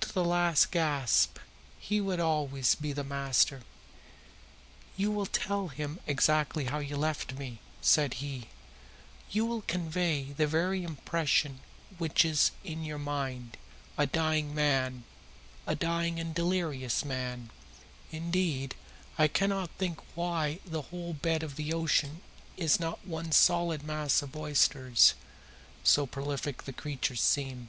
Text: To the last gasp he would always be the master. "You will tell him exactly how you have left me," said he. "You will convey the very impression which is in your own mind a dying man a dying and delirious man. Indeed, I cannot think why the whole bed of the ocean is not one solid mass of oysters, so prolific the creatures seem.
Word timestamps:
To 0.00 0.10
the 0.10 0.24
last 0.24 0.70
gasp 0.70 1.36
he 1.78 2.00
would 2.00 2.20
always 2.20 2.74
be 2.74 2.94
the 2.94 3.04
master. 3.04 3.60
"You 4.96 5.10
will 5.10 5.26
tell 5.26 5.68
him 5.68 6.00
exactly 6.06 6.64
how 6.64 6.78
you 6.78 6.88
have 6.94 6.98
left 7.00 7.34
me," 7.34 7.58
said 7.82 8.14
he. 8.24 8.48
"You 9.30 9.44
will 9.44 9.60
convey 9.60 10.32
the 10.32 10.46
very 10.46 10.82
impression 10.84 11.60
which 11.98 12.24
is 12.24 12.52
in 12.64 12.82
your 12.82 12.96
own 12.96 13.04
mind 13.04 13.56
a 13.98 14.06
dying 14.06 14.54
man 14.54 15.04
a 15.66 15.74
dying 15.74 16.18
and 16.18 16.34
delirious 16.34 17.04
man. 17.04 17.50
Indeed, 18.10 18.74
I 19.18 19.28
cannot 19.28 19.68
think 19.72 20.00
why 20.14 20.60
the 20.64 20.80
whole 20.88 21.12
bed 21.12 21.42
of 21.42 21.56
the 21.56 21.74
ocean 21.74 22.22
is 22.56 22.80
not 22.80 23.06
one 23.06 23.32
solid 23.32 23.82
mass 23.82 24.22
of 24.22 24.34
oysters, 24.34 25.12
so 25.84 26.06
prolific 26.06 26.62
the 26.62 26.72
creatures 26.72 27.20
seem. 27.20 27.68